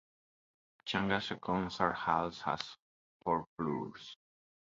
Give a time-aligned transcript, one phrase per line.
[0.83, 2.77] Changsha Concert Hall has
[3.23, 4.17] four floors.